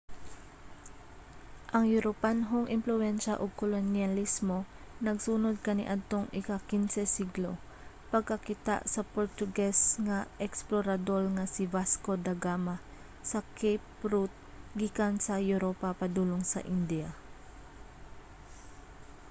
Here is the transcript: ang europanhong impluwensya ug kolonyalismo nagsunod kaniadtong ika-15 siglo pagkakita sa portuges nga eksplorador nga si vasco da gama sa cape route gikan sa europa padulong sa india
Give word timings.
ang 1.75 1.85
europanhong 1.95 2.67
impluwensya 2.77 3.33
ug 3.43 3.51
kolonyalismo 3.61 4.57
nagsunod 5.05 5.55
kaniadtong 5.65 6.27
ika-15 6.39 6.85
siglo 7.17 7.51
pagkakita 8.11 8.75
sa 8.93 9.01
portuges 9.13 9.77
nga 10.05 10.19
eksplorador 10.47 11.23
nga 11.35 11.45
si 11.53 11.63
vasco 11.75 12.13
da 12.25 12.33
gama 12.45 12.75
sa 13.29 13.39
cape 13.59 13.87
route 14.11 14.35
gikan 14.79 15.13
sa 15.25 15.35
europa 15.53 15.87
padulong 15.99 16.43
sa 16.51 16.59
india 16.75 17.09